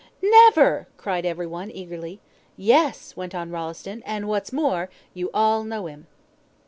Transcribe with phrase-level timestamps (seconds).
[0.23, 2.21] "Never!" cried every one eagerly.
[2.57, 6.07] "Yes," went on Rolleston, "and what's more, you all know him."